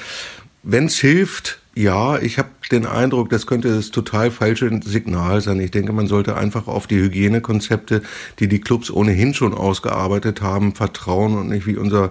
wenn 0.62 0.86
es 0.86 0.98
hilft, 0.98 1.60
ja, 1.76 2.18
ich 2.18 2.38
habe 2.38 2.48
den 2.72 2.86
Eindruck, 2.86 3.28
das 3.28 3.46
könnte 3.46 3.68
das 3.68 3.90
total 3.90 4.30
falsche 4.30 4.80
Signal 4.82 5.42
sein. 5.42 5.60
Ich 5.60 5.70
denke, 5.70 5.92
man 5.92 6.06
sollte 6.06 6.34
einfach 6.34 6.68
auf 6.68 6.86
die 6.86 6.96
Hygienekonzepte, 6.96 8.02
die 8.38 8.48
die 8.48 8.60
Clubs 8.60 8.90
ohnehin 8.90 9.34
schon 9.34 9.52
ausgearbeitet 9.52 10.40
haben, 10.40 10.74
vertrauen 10.74 11.36
und 11.36 11.50
nicht 11.50 11.66
wie 11.66 11.76
unser 11.76 12.10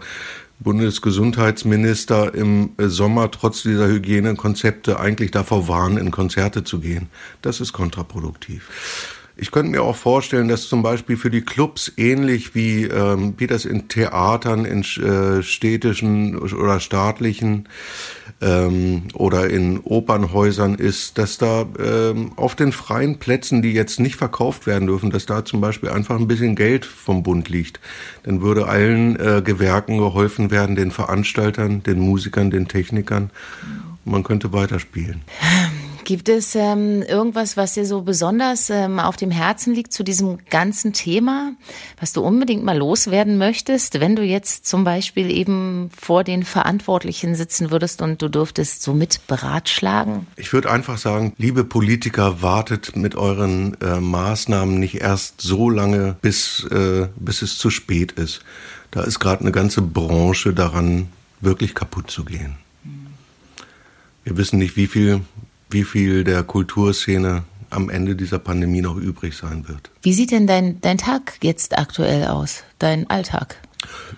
Bundesgesundheitsminister 0.60 2.34
im 2.34 2.72
Sommer 2.78 3.30
trotz 3.32 3.64
dieser 3.64 3.88
Hygienekonzepte 3.88 5.00
eigentlich 5.00 5.32
davor 5.32 5.68
warnen, 5.68 5.98
in 5.98 6.12
Konzerte 6.12 6.64
zu 6.64 6.80
gehen. 6.80 7.10
Das 7.42 7.60
ist 7.60 7.74
kontraproduktiv. 7.74 8.70
Ich 9.38 9.52
könnte 9.52 9.72
mir 9.72 9.84
auch 9.84 9.98
vorstellen, 9.98 10.48
dass 10.48 10.70
zum 10.70 10.82
Beispiel 10.82 11.18
für 11.18 11.30
die 11.30 11.42
Clubs 11.42 11.92
ähnlich 11.98 12.56
wie, 12.56 12.86
ähm, 12.86 13.34
wie 13.38 13.48
das 13.48 13.66
in 13.66 13.90
Theatern, 13.90 14.64
in 14.64 14.82
äh, 14.82 15.44
städtischen 15.44 16.38
oder 16.38 16.80
staatlichen 16.80 17.68
ähm, 18.42 19.04
oder 19.14 19.50
in 19.50 19.80
Opernhäusern 19.82 20.76
ist, 20.76 21.18
dass 21.18 21.38
da 21.38 21.66
ähm, 21.78 22.32
auf 22.38 22.56
den 22.56 22.72
freien 22.72 23.20
Plätzen, 23.20 23.62
die 23.62 23.74
jetzt 23.74 24.00
nicht 24.00 24.16
verkauft 24.16 24.68
werden 24.68 24.88
dürfen, 24.88 25.10
dass 25.10 25.26
da 25.26 25.44
zum 25.44 25.60
Beispiel 25.60 25.90
einfach 25.90 26.18
ein 26.18 26.28
bisschen 26.28 26.56
Geld 26.56 26.86
vom 26.86 27.22
Bund 27.22 27.50
liegt. 27.50 27.82
Dann 28.24 28.42
würde 28.42 28.68
allen 28.68 29.20
äh, 29.20 29.42
Gewerken 29.44 29.98
geholfen 29.98 30.50
werden, 30.50 30.78
den 30.78 30.92
Veranstaltern, 30.92 31.84
den 31.84 32.00
Musikern, 32.00 32.52
den 32.52 32.70
Technikern. 32.70 33.32
Man 34.06 34.24
könnte 34.24 34.54
weiterspielen. 34.54 35.22
Gibt 36.06 36.30
es 36.30 36.54
ähm, 36.54 37.02
irgendwas, 37.02 37.58
was 37.58 37.74
dir 37.74 37.86
so 37.88 38.04
besonders 38.04 38.70
ähm, 38.70 39.00
auf 39.00 39.18
dem 39.18 39.32
Herzen 39.32 39.74
liegt 39.74 39.92
zu 39.92 40.04
diesem 40.04 40.38
ganzen 40.52 40.94
Thema, 40.94 41.54
was 42.00 42.14
du 42.14 42.22
unbedingt 42.22 42.64
mal 42.64 42.78
loswerden 42.78 43.40
möchtest, 43.40 44.00
wenn 44.00 44.16
du 44.16 44.22
jetzt 44.22 44.68
zum 44.68 44.84
Beispiel 44.84 45.32
eben 45.32 45.90
vor 45.98 46.24
den 46.24 46.44
Verantwortlichen 46.44 47.34
sitzen 47.34 47.72
würdest 47.72 48.04
und 48.04 48.22
du 48.22 48.30
dürftest 48.30 48.84
so 48.84 48.94
mit 48.94 49.26
beratschlagen? 49.26 50.28
Ich 50.36 50.54
würde 50.54 50.70
einfach 50.70 51.00
sagen, 51.00 51.34
liebe 51.40 51.64
Politiker, 51.64 52.44
wartet 52.44 52.96
mit 52.96 53.16
euren 53.16 53.76
äh, 53.82 54.00
Maßnahmen 54.00 54.80
nicht 54.80 55.02
erst 55.02 55.42
so 55.42 55.72
lange, 55.72 56.18
bis, 56.22 56.66
äh, 56.70 57.08
bis 57.16 57.42
es 57.42 57.58
zu 57.58 57.72
spät 57.72 58.12
ist. 58.12 58.42
Da 58.92 59.02
ist 59.02 59.20
gerade 59.20 59.42
eine 59.42 59.52
ganze 59.52 59.82
Branche 59.82 60.54
daran, 60.54 61.08
wirklich 61.42 61.74
kaputt 61.74 62.12
zu 62.12 62.26
gehen. 62.26 62.58
Wir 64.24 64.38
wissen 64.38 64.60
nicht, 64.60 64.78
wie 64.78 64.88
viel 64.88 65.22
wie 65.70 65.84
viel 65.84 66.24
der 66.24 66.44
Kulturszene 66.44 67.44
am 67.70 67.90
Ende 67.90 68.16
dieser 68.16 68.40
Pandemie 68.40 68.82
noch 68.82 68.96
übrig 68.96 69.36
sein 69.36 69.68
wird. 69.68 69.92
Wie 70.02 70.14
sieht 70.14 70.32
denn 70.32 70.48
dein, 70.48 70.80
dein 70.82 70.98
Tag 70.98 71.38
jetzt 71.42 71.78
aktuell 71.78 72.28
aus, 72.28 72.64
dein 72.80 73.10
Alltag? 73.10 73.58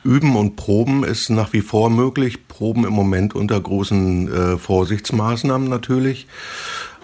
Üben 0.04 0.36
und 0.36 0.56
Proben 0.56 1.04
ist 1.04 1.30
nach 1.30 1.54
wie 1.54 1.62
vor 1.62 1.90
möglich. 1.90 2.48
Proben 2.48 2.86
im 2.86 2.94
Moment 2.94 3.36
unter 3.36 3.60
großen 3.60 4.32
äh, 4.32 4.58
Vorsichtsmaßnahmen 4.58 5.68
natürlich. 5.68 6.28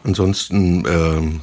Ansonsten 0.03 0.85
äh, 0.85 1.39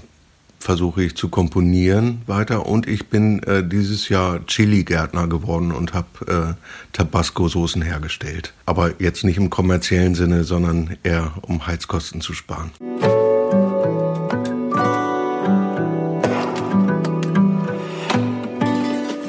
versuche 0.61 1.03
ich 1.03 1.17
zu 1.17 1.29
komponieren 1.29 2.23
weiter 2.27 2.67
und 2.67 2.87
ich 2.87 3.09
bin 3.09 3.43
äh, 3.43 3.67
dieses 3.67 4.09
Jahr 4.09 4.45
Chili-Gärtner 4.47 5.27
geworden 5.27 5.73
und 5.73 5.95
habe 5.95 6.57
äh, 6.59 6.93
Tabasco-Soßen 6.93 7.83
hergestellt. 7.83 8.53
Aber 8.67 9.01
jetzt 9.01 9.25
nicht 9.25 9.39
im 9.39 9.51
kommerziellen 9.51 10.15
Sinne, 10.15 10.45
sondern 10.45 10.97
eher 11.03 11.33
um 11.43 11.67
Heizkosten 11.67 12.21
zu 12.21 12.35
sparen. 12.35 12.71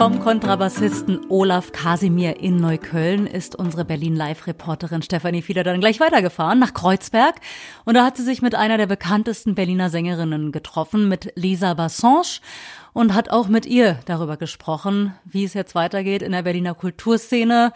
Vom 0.01 0.20
Kontrabassisten 0.20 1.29
Olaf 1.29 1.74
Kasimir 1.74 2.39
in 2.39 2.55
Neukölln 2.55 3.27
ist 3.27 3.55
unsere 3.55 3.86
Berlin-Live-Reporterin 3.86 5.03
Stefanie 5.03 5.43
Fieder 5.43 5.63
dann 5.63 5.79
gleich 5.79 6.00
weitergefahren 6.00 6.58
nach 6.58 6.74
Kreuzberg. 6.74 7.36
Und 7.86 7.93
da 7.93 8.03
hat 8.03 8.17
sie 8.17 8.24
sich 8.24 8.41
mit 8.41 8.55
einer 8.55 8.79
der 8.79 8.88
bekanntesten 8.88 9.53
Berliner 9.53 9.91
Sängerinnen 9.91 10.51
getroffen, 10.51 11.08
mit 11.08 11.31
Lisa 11.36 11.75
Bassange, 11.75 12.39
und 12.93 13.13
hat 13.13 13.29
auch 13.29 13.48
mit 13.48 13.67
ihr 13.67 14.00
darüber 14.05 14.38
gesprochen, 14.38 15.13
wie 15.24 15.43
es 15.43 15.53
jetzt 15.53 15.75
weitergeht 15.75 16.24
in 16.24 16.31
der 16.31 16.41
Berliner 16.41 16.74
Kulturszene 16.74 17.72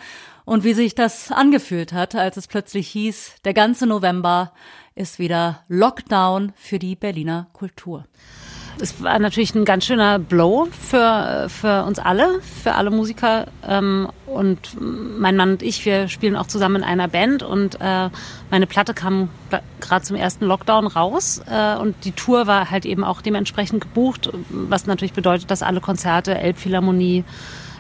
und 0.45 0.63
wie 0.63 0.73
sich 0.73 0.95
das 0.95 1.31
angefühlt 1.31 1.93
hat, 1.93 2.15
als 2.15 2.37
es 2.37 2.47
plötzlich 2.47 2.87
hieß, 2.87 3.35
der 3.45 3.53
ganze 3.53 3.85
November 3.85 4.51
ist 4.95 5.19
wieder 5.19 5.63
Lockdown 5.67 6.53
für 6.55 6.79
die 6.79 6.95
Berliner 6.95 7.49
Kultur 7.53 8.05
es 8.79 9.01
war 9.01 9.17
natürlich 9.19 9.55
ein 9.55 9.65
ganz 9.65 9.85
schöner 9.85 10.19
Blow 10.19 10.67
für, 10.71 11.47
für 11.49 11.83
uns 11.85 11.99
alle, 11.99 12.41
für 12.41 12.75
alle 12.75 12.91
Musiker. 12.91 13.47
Ähm, 13.67 14.09
und 14.25 14.59
mein 14.79 15.37
Mann 15.37 15.51
und 15.51 15.63
ich, 15.63 15.85
wir 15.85 16.07
spielen 16.07 16.35
auch 16.35 16.47
zusammen 16.47 16.77
in 16.77 16.83
einer 16.83 17.07
Band 17.07 17.41
und 17.41 17.79
äh, 17.79 18.09
meine 18.51 18.67
Platte 18.67 18.93
kam 18.93 19.29
gerade 19.79 20.03
zum 20.03 20.17
ersten 20.17 20.45
Lockdown 20.45 20.87
raus 20.87 21.41
äh, 21.49 21.75
und 21.77 21.95
die 22.03 22.11
Tour 22.11 22.47
war 22.47 22.69
halt 22.69 22.85
eben 22.85 23.03
auch 23.03 23.21
dementsprechend 23.21 23.81
gebucht, 23.81 24.29
was 24.49 24.87
natürlich 24.87 25.13
bedeutet, 25.13 25.51
dass 25.51 25.63
alle 25.63 25.79
Konzerte, 25.79 26.37
Elbphilharmonie, 26.37 27.23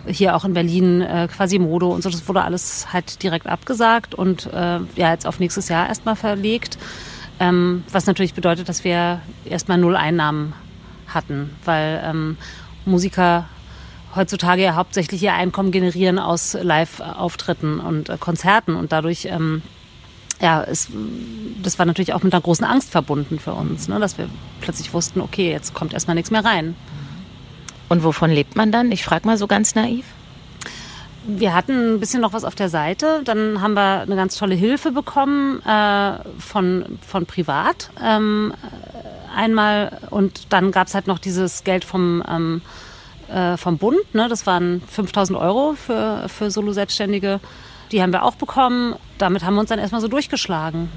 hier 0.07 0.35
auch 0.35 0.45
in 0.45 0.53
Berlin, 0.53 1.01
äh, 1.01 1.27
Quasimodo 1.35 1.89
und 1.89 2.03
so, 2.03 2.09
das 2.09 2.27
wurde 2.27 2.43
alles 2.43 2.93
halt 2.93 3.23
direkt 3.23 3.47
abgesagt 3.47 4.13
und 4.13 4.45
äh, 4.53 4.79
ja, 4.95 5.11
jetzt 5.11 5.25
auf 5.25 5.39
nächstes 5.39 5.67
Jahr 5.67 5.87
erstmal 5.87 6.15
verlegt. 6.15 6.77
Ähm, 7.39 7.83
was 7.91 8.05
natürlich 8.05 8.33
bedeutet, 8.33 8.69
dass 8.69 8.83
wir 8.83 9.19
erstmal 9.43 9.77
null 9.77 9.95
Einnahmen 9.95 10.53
hatten, 11.15 11.55
weil 11.65 12.01
ähm, 12.03 12.37
Musiker 12.85 13.45
heutzutage 14.15 14.63
ja 14.63 14.75
hauptsächlich 14.75 15.21
ihr 15.23 15.33
Einkommen 15.33 15.71
generieren 15.71 16.19
aus 16.19 16.55
Live-Auftritten 16.59 17.79
und 17.79 18.09
äh, 18.09 18.17
Konzerten 18.17 18.75
und 18.75 18.91
dadurch 18.91 19.25
ähm, 19.25 19.61
ja, 20.41 20.63
es, 20.63 20.89
das 21.63 21.79
war 21.79 21.85
natürlich 21.85 22.13
auch 22.13 22.23
mit 22.23 22.33
einer 22.33 22.41
großen 22.41 22.65
Angst 22.65 22.91
verbunden 22.91 23.39
für 23.39 23.53
uns, 23.53 23.87
ne, 23.87 23.99
dass 23.99 24.17
wir 24.17 24.29
plötzlich 24.61 24.93
wussten, 24.93 25.21
okay, 25.21 25.49
jetzt 25.49 25.73
kommt 25.73 25.93
erstmal 25.93 26.15
nichts 26.15 26.31
mehr 26.31 26.43
rein. 26.43 26.75
Und 27.87 28.03
wovon 28.03 28.31
lebt 28.31 28.55
man 28.55 28.71
dann? 28.71 28.91
Ich 28.91 29.03
frage 29.03 29.27
mal 29.27 29.37
so 29.37 29.47
ganz 29.47 29.75
naiv. 29.75 30.05
Wir 31.27 31.53
hatten 31.53 31.95
ein 31.95 31.99
bisschen 31.99 32.21
noch 32.21 32.33
was 32.33 32.43
auf 32.43 32.55
der 32.55 32.69
Seite. 32.69 33.21
Dann 33.23 33.61
haben 33.61 33.73
wir 33.73 34.01
eine 34.01 34.15
ganz 34.15 34.37
tolle 34.37 34.55
Hilfe 34.55 34.91
bekommen 34.91 35.61
äh, 35.65 36.19
von, 36.39 36.99
von 37.05 37.25
privat. 37.25 37.89
Ähm, 38.03 38.53
einmal 39.35 39.99
und 40.09 40.53
dann 40.53 40.71
gab 40.71 40.87
es 40.87 40.95
halt 40.95 41.07
noch 41.07 41.19
dieses 41.19 41.63
Geld 41.63 41.85
vom, 41.85 42.23
ähm, 42.27 42.61
äh, 43.29 43.57
vom 43.57 43.77
Bund. 43.77 44.13
Ne? 44.13 44.27
Das 44.29 44.45
waren 44.45 44.81
5000 44.87 45.37
Euro 45.37 45.73
für, 45.73 46.27
für 46.29 46.51
Solo-Selbstständige. 46.51 47.39
Die 47.91 48.01
haben 48.01 48.13
wir 48.13 48.23
auch 48.23 48.35
bekommen. 48.35 48.95
Damit 49.17 49.43
haben 49.43 49.55
wir 49.55 49.61
uns 49.61 49.69
dann 49.69 49.79
erstmal 49.79 50.01
so 50.01 50.07
durchgeschlagen. 50.07 50.89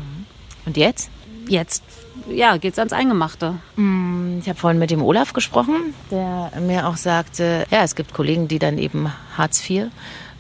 Und 0.65 0.77
jetzt? 0.77 1.11
Jetzt 1.47 1.83
ja, 2.31 2.57
geht 2.57 2.75
es 2.75 2.79
ans 2.79 2.93
Eingemachte. 2.93 3.55
Mm, 3.77 4.39
ich 4.41 4.49
habe 4.49 4.59
vorhin 4.59 4.79
mit 4.79 4.91
dem 4.91 5.03
Olaf 5.03 5.33
gesprochen, 5.33 5.95
der 6.11 6.53
mir 6.61 6.87
auch 6.87 6.97
sagte, 6.97 7.67
ja, 7.71 7.83
es 7.83 7.95
gibt 7.95 8.13
Kollegen, 8.13 8.49
die 8.49 8.59
dann 8.59 8.79
eben 8.79 9.13
Hartz 9.37 9.69
IV 9.69 9.87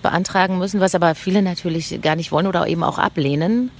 beantragen 0.02 0.58
müssen, 0.58 0.80
was 0.80 0.94
aber 0.94 1.14
viele 1.14 1.42
natürlich 1.42 2.00
gar 2.02 2.16
nicht 2.16 2.32
wollen 2.32 2.46
oder 2.46 2.66
eben 2.66 2.82
auch 2.82 2.98
ablehnen. 2.98 3.70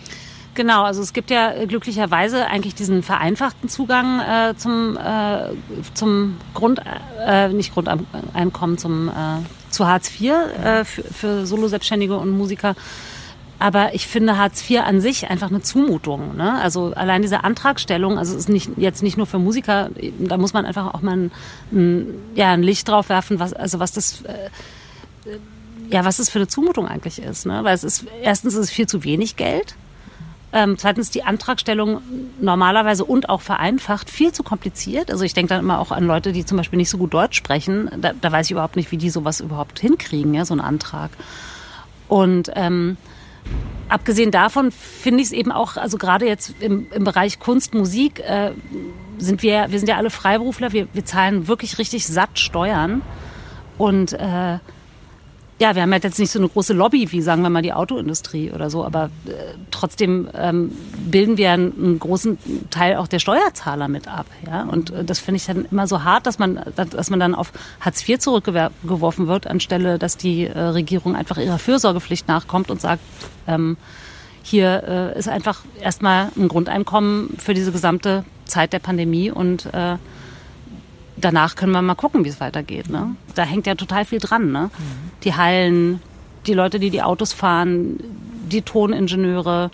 Genau, 0.58 0.82
also 0.82 1.02
es 1.02 1.12
gibt 1.12 1.30
ja 1.30 1.66
glücklicherweise 1.66 2.48
eigentlich 2.48 2.74
diesen 2.74 3.04
vereinfachten 3.04 3.68
Zugang 3.68 4.18
äh, 4.18 4.56
zum, 4.56 4.96
äh, 4.96 5.50
zum 5.94 6.36
Grund, 6.52 6.82
äh, 7.24 7.50
nicht 7.50 7.72
Grundeinkommen, 7.72 8.76
zum, 8.76 9.08
äh, 9.08 9.12
zu 9.70 9.86
Hartz 9.86 10.10
IV 10.18 10.32
äh, 10.32 10.84
für, 10.84 11.04
für 11.04 11.46
Solo-Selbstständige 11.46 12.16
und 12.16 12.36
Musiker. 12.36 12.74
Aber 13.60 13.94
ich 13.94 14.08
finde 14.08 14.36
Hartz 14.36 14.68
IV 14.68 14.80
an 14.80 15.00
sich 15.00 15.30
einfach 15.30 15.48
eine 15.48 15.62
Zumutung. 15.62 16.36
Ne? 16.36 16.60
Also 16.60 16.92
allein 16.92 17.22
diese 17.22 17.44
Antragstellung, 17.44 18.18
also 18.18 18.32
es 18.32 18.40
ist 18.40 18.48
nicht, 18.48 18.70
jetzt 18.78 19.04
nicht 19.04 19.16
nur 19.16 19.26
für 19.26 19.38
Musiker, 19.38 19.90
da 20.18 20.38
muss 20.38 20.54
man 20.54 20.66
einfach 20.66 20.92
auch 20.92 21.02
mal 21.02 21.16
ein, 21.16 21.30
ein 21.70 22.06
ja, 22.34 22.50
ein 22.50 22.64
Licht 22.64 22.88
drauf 22.88 23.10
werfen, 23.10 23.38
was, 23.38 23.52
also 23.52 23.78
was 23.78 23.92
das, 23.92 24.22
äh, 24.22 24.50
ja, 25.88 26.04
was 26.04 26.16
das 26.16 26.28
für 26.28 26.40
eine 26.40 26.48
Zumutung 26.48 26.88
eigentlich 26.88 27.22
ist. 27.22 27.46
Ne? 27.46 27.62
Weil 27.62 27.76
es 27.76 27.84
ist, 27.84 28.06
erstens 28.22 28.54
ist 28.54 28.60
es 28.64 28.70
viel 28.72 28.88
zu 28.88 29.04
wenig 29.04 29.36
Geld. 29.36 29.76
Ähm, 30.50 30.78
zweitens 30.78 31.10
die 31.10 31.24
Antragstellung 31.24 32.00
normalerweise 32.40 33.04
und 33.04 33.28
auch 33.28 33.42
vereinfacht 33.42 34.08
viel 34.08 34.32
zu 34.32 34.42
kompliziert. 34.42 35.10
Also 35.10 35.24
ich 35.24 35.34
denke 35.34 35.50
dann 35.50 35.60
immer 35.60 35.78
auch 35.78 35.90
an 35.92 36.04
Leute, 36.04 36.32
die 36.32 36.44
zum 36.44 36.56
Beispiel 36.56 36.78
nicht 36.78 36.88
so 36.88 36.96
gut 36.96 37.12
Deutsch 37.12 37.36
sprechen. 37.36 37.90
Da, 38.00 38.12
da 38.18 38.32
weiß 38.32 38.46
ich 38.46 38.52
überhaupt 38.52 38.76
nicht, 38.76 38.90
wie 38.90 38.96
die 38.96 39.10
sowas 39.10 39.40
überhaupt 39.40 39.78
hinkriegen, 39.78 40.32
ja, 40.32 40.46
so 40.46 40.54
einen 40.54 40.62
Antrag. 40.62 41.10
Und 42.08 42.50
ähm, 42.54 42.96
abgesehen 43.90 44.30
davon 44.30 44.70
finde 44.70 45.20
ich 45.20 45.28
es 45.28 45.32
eben 45.32 45.52
auch, 45.52 45.76
also 45.76 45.98
gerade 45.98 46.26
jetzt 46.26 46.54
im, 46.60 46.86
im 46.92 47.04
Bereich 47.04 47.38
Kunst, 47.38 47.74
Musik, 47.74 48.20
äh, 48.20 48.52
sind 49.18 49.42
wir, 49.42 49.66
wir 49.68 49.78
sind 49.78 49.88
ja 49.88 49.96
alle 49.96 50.10
Freiberufler, 50.10 50.72
wir, 50.72 50.88
wir 50.94 51.04
zahlen 51.04 51.46
wirklich 51.46 51.78
richtig 51.78 52.06
satt 52.06 52.38
Steuern. 52.38 53.02
Und 53.76 54.14
äh, 54.14 54.58
ja, 55.60 55.74
wir 55.74 55.82
haben 55.82 55.92
halt 55.92 56.04
jetzt 56.04 56.18
nicht 56.18 56.30
so 56.30 56.38
eine 56.38 56.48
große 56.48 56.72
Lobby 56.72 57.10
wie, 57.10 57.20
sagen 57.20 57.42
wir 57.42 57.50
mal, 57.50 57.62
die 57.62 57.72
Autoindustrie 57.72 58.52
oder 58.52 58.70
so, 58.70 58.84
aber 58.84 59.10
äh, 59.26 59.54
trotzdem 59.72 60.28
ähm, 60.34 60.70
bilden 61.10 61.36
wir 61.36 61.50
einen, 61.50 61.72
einen, 61.72 61.98
großen 61.98 62.38
Teil 62.70 62.96
auch 62.96 63.08
der 63.08 63.18
Steuerzahler 63.18 63.88
mit 63.88 64.06
ab. 64.06 64.26
Ja? 64.46 64.62
Und 64.62 64.90
äh, 64.90 65.04
das 65.04 65.18
finde 65.18 65.36
ich 65.36 65.46
dann 65.46 65.66
immer 65.70 65.88
so 65.88 66.04
hart, 66.04 66.26
dass 66.26 66.38
man, 66.38 66.60
dass 66.76 67.10
man 67.10 67.18
dann 67.18 67.34
auf 67.34 67.52
Hartz 67.80 68.08
IV 68.08 68.20
zurückgeworfen 68.20 69.26
wird, 69.26 69.48
anstelle, 69.48 69.98
dass 69.98 70.16
die 70.16 70.46
äh, 70.46 70.58
Regierung 70.58 71.16
einfach 71.16 71.38
ihrer 71.38 71.58
Fürsorgepflicht 71.58 72.28
nachkommt 72.28 72.70
und 72.70 72.80
sagt, 72.80 73.02
ähm, 73.48 73.76
hier 74.44 74.84
äh, 75.14 75.18
ist 75.18 75.28
einfach 75.28 75.64
erstmal 75.80 76.30
ein 76.36 76.46
Grundeinkommen 76.48 77.36
für 77.38 77.52
diese 77.52 77.72
gesamte 77.72 78.24
Zeit 78.44 78.72
der 78.72 78.78
Pandemie 78.78 79.30
und 79.30 79.66
äh, 79.74 79.96
danach 81.20 81.56
können 81.56 81.72
wir 81.72 81.82
mal 81.82 81.94
gucken, 81.94 82.24
wie 82.24 82.28
es 82.28 82.40
weitergeht. 82.40 82.88
Ne? 82.88 83.16
Da 83.34 83.44
hängt 83.44 83.66
ja 83.66 83.74
total 83.74 84.04
viel 84.04 84.18
dran. 84.18 84.52
Ne? 84.52 84.70
Mhm. 84.76 85.10
Die 85.24 85.34
Hallen, 85.34 86.00
die 86.46 86.54
Leute, 86.54 86.78
die 86.78 86.90
die 86.90 87.02
Autos 87.02 87.32
fahren, 87.32 87.98
die 88.50 88.62
Toningenieure. 88.62 89.70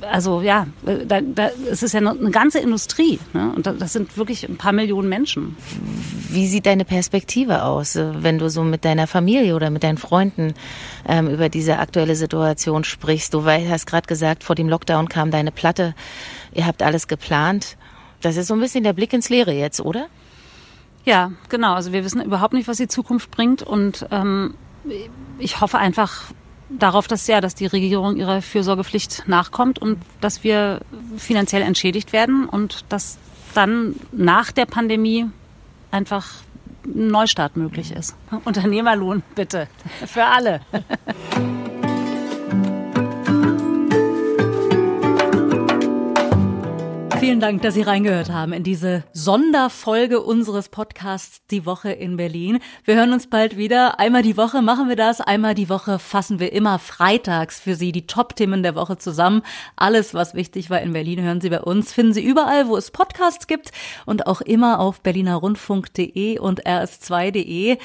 Also 0.00 0.42
ja, 0.42 0.68
da, 0.84 1.20
da, 1.20 1.50
es 1.70 1.82
ist 1.82 1.92
ja 1.92 1.98
eine 1.98 2.30
ganze 2.30 2.60
Industrie. 2.60 3.18
Ne? 3.32 3.52
Und 3.54 3.66
das 3.66 3.92
sind 3.92 4.16
wirklich 4.16 4.48
ein 4.48 4.56
paar 4.56 4.72
Millionen 4.72 5.08
Menschen. 5.08 5.56
Wie 6.30 6.46
sieht 6.46 6.66
deine 6.66 6.84
Perspektive 6.84 7.64
aus, 7.64 7.98
wenn 7.98 8.38
du 8.38 8.48
so 8.48 8.62
mit 8.62 8.84
deiner 8.84 9.06
Familie 9.06 9.56
oder 9.56 9.70
mit 9.70 9.82
deinen 9.82 9.98
Freunden 9.98 10.54
ähm, 11.08 11.28
über 11.28 11.48
diese 11.48 11.78
aktuelle 11.78 12.14
Situation 12.14 12.84
sprichst? 12.84 13.34
Du 13.34 13.44
hast 13.44 13.86
gerade 13.86 14.06
gesagt, 14.06 14.44
vor 14.44 14.54
dem 14.54 14.68
Lockdown 14.68 15.08
kam 15.08 15.30
deine 15.30 15.50
Platte. 15.50 15.94
Ihr 16.54 16.66
habt 16.66 16.82
alles 16.82 17.08
geplant. 17.08 17.76
Das 18.20 18.36
ist 18.36 18.48
so 18.48 18.54
ein 18.54 18.60
bisschen 18.60 18.84
der 18.84 18.92
Blick 18.92 19.12
ins 19.12 19.28
Leere 19.28 19.52
jetzt, 19.52 19.80
oder? 19.80 20.06
Ja, 21.08 21.32
genau. 21.48 21.72
Also 21.72 21.92
wir 21.92 22.04
wissen 22.04 22.20
überhaupt 22.20 22.52
nicht, 22.52 22.68
was 22.68 22.76
die 22.76 22.86
Zukunft 22.86 23.30
bringt 23.30 23.62
und 23.62 24.06
ähm, 24.10 24.52
ich 25.38 25.62
hoffe 25.62 25.78
einfach 25.78 26.24
darauf, 26.68 27.08
dass 27.08 27.26
ja, 27.26 27.40
dass 27.40 27.54
die 27.54 27.64
Regierung 27.64 28.16
ihrer 28.16 28.42
Fürsorgepflicht 28.42 29.26
nachkommt 29.26 29.78
und 29.78 29.96
dass 30.20 30.44
wir 30.44 30.80
finanziell 31.16 31.62
entschädigt 31.62 32.12
werden 32.12 32.44
und 32.44 32.84
dass 32.90 33.16
dann 33.54 33.96
nach 34.12 34.52
der 34.52 34.66
Pandemie 34.66 35.24
einfach 35.90 36.26
ein 36.84 37.08
Neustart 37.08 37.56
möglich 37.56 37.90
ist. 37.90 38.14
Unternehmerlohn 38.44 39.22
bitte 39.34 39.66
für 40.06 40.26
alle. 40.26 40.60
Vielen 47.38 47.52
Dank, 47.52 47.62
dass 47.62 47.74
Sie 47.74 47.82
reingehört 47.82 48.30
haben 48.32 48.52
in 48.52 48.64
diese 48.64 49.04
Sonderfolge 49.12 50.20
unseres 50.20 50.68
Podcasts 50.68 51.46
Die 51.52 51.66
Woche 51.66 51.92
in 51.92 52.16
Berlin. 52.16 52.58
Wir 52.82 52.96
hören 52.96 53.12
uns 53.12 53.28
bald 53.28 53.56
wieder. 53.56 54.00
Einmal 54.00 54.22
die 54.22 54.36
Woche 54.36 54.60
machen 54.60 54.88
wir 54.88 54.96
das. 54.96 55.20
Einmal 55.20 55.54
die 55.54 55.68
Woche 55.68 56.00
fassen 56.00 56.40
wir 56.40 56.52
immer 56.52 56.80
freitags 56.80 57.60
für 57.60 57.76
Sie 57.76 57.92
die 57.92 58.08
Top-Themen 58.08 58.64
der 58.64 58.74
Woche 58.74 58.98
zusammen. 58.98 59.42
Alles, 59.76 60.14
was 60.14 60.34
wichtig 60.34 60.68
war 60.68 60.80
in 60.80 60.92
Berlin, 60.92 61.22
hören 61.22 61.40
Sie 61.40 61.50
bei 61.50 61.60
uns. 61.60 61.92
Finden 61.92 62.12
Sie 62.12 62.24
überall, 62.24 62.66
wo 62.66 62.76
es 62.76 62.90
Podcasts 62.90 63.46
gibt 63.46 63.70
und 64.04 64.26
auch 64.26 64.40
immer 64.40 64.80
auf 64.80 65.00
berlinerrundfunk.de 65.02 66.40
und 66.40 66.66
rs2.de. 66.66 67.78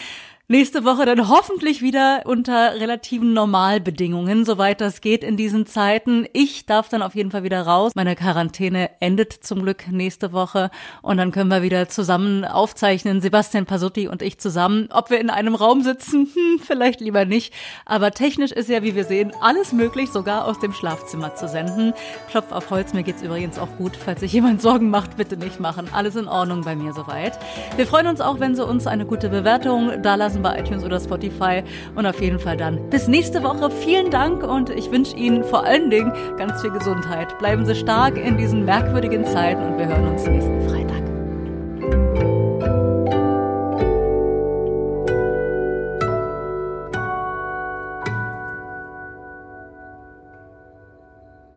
Nächste 0.53 0.85
Woche 0.85 1.07
dann 1.07 1.29
hoffentlich 1.29 1.81
wieder 1.81 2.21
unter 2.25 2.75
relativen 2.75 3.33
Normalbedingungen, 3.33 4.45
soweit 4.45 4.81
das 4.81 5.01
geht 5.01 5.23
in 5.23 5.35
diesen 5.35 5.65
Zeiten. 5.65 6.27
Ich 6.31 6.67
darf 6.67 6.89
dann 6.89 7.01
auf 7.01 7.15
jeden 7.15 7.31
Fall 7.31 7.41
wieder 7.41 7.63
raus. 7.63 7.93
Meine 7.95 8.15
Quarantäne 8.15 8.91
endet 8.99 9.33
zum 9.33 9.63
Glück 9.63 9.87
nächste 9.89 10.31
Woche 10.31 10.69
und 11.01 11.17
dann 11.17 11.31
können 11.31 11.49
wir 11.49 11.63
wieder 11.63 11.89
zusammen 11.89 12.45
aufzeichnen, 12.45 13.19
Sebastian 13.19 13.65
Pasutti 13.65 14.07
und 14.07 14.21
ich 14.21 14.37
zusammen. 14.37 14.89
Ob 14.91 15.09
wir 15.09 15.19
in 15.19 15.31
einem 15.31 15.55
Raum 15.55 15.81
sitzen, 15.81 16.29
hm, 16.35 16.59
vielleicht 16.59 17.01
lieber 17.01 17.25
nicht. 17.25 17.51
Aber 17.87 18.11
technisch 18.11 18.51
ist 18.51 18.69
ja, 18.69 18.83
wie 18.83 18.93
wir 18.93 19.05
sehen, 19.05 19.33
alles 19.41 19.73
möglich, 19.73 20.11
sogar 20.11 20.45
aus 20.45 20.59
dem 20.59 20.71
Schlafzimmer 20.71 21.33
zu 21.33 21.47
senden. 21.47 21.95
Klopf 22.29 22.51
auf 22.51 22.69
Holz, 22.69 22.93
mir 22.93 23.01
geht's 23.01 23.23
übrigens 23.23 23.57
auch 23.57 23.75
gut. 23.79 23.95
Falls 23.95 24.19
sich 24.19 24.33
jemand 24.33 24.61
Sorgen 24.61 24.91
macht, 24.91 25.17
bitte 25.17 25.35
nicht 25.35 25.59
machen. 25.59 25.87
Alles 25.91 26.15
in 26.15 26.27
Ordnung 26.27 26.61
bei 26.61 26.75
mir 26.75 26.93
soweit. 26.93 27.39
Wir 27.75 27.87
freuen 27.87 28.05
uns 28.05 28.21
auch, 28.21 28.39
wenn 28.39 28.53
Sie 28.53 28.63
uns 28.63 28.85
eine 28.85 29.07
gute 29.07 29.29
Bewertung 29.29 30.03
da 30.03 30.13
lassen 30.13 30.42
bei 30.43 30.59
iTunes 30.59 30.83
oder 30.83 30.99
Spotify. 30.99 31.63
Und 31.95 32.05
auf 32.05 32.21
jeden 32.21 32.39
Fall 32.39 32.57
dann 32.57 32.89
bis 32.89 33.07
nächste 33.07 33.41
Woche. 33.43 33.71
Vielen 33.71 34.11
Dank 34.11 34.43
und 34.43 34.69
ich 34.69 34.91
wünsche 34.91 35.15
Ihnen 35.15 35.43
vor 35.43 35.65
allen 35.65 35.89
Dingen 35.89 36.11
ganz 36.37 36.61
viel 36.61 36.71
Gesundheit. 36.71 37.37
Bleiben 37.39 37.65
Sie 37.65 37.75
stark 37.75 38.17
in 38.17 38.37
diesen 38.37 38.65
merkwürdigen 38.65 39.25
Zeiten 39.25 39.63
und 39.63 39.77
wir 39.77 39.87
hören 39.87 40.07
uns 40.09 40.27
nächsten 40.27 40.69
Freitag. 40.69 41.02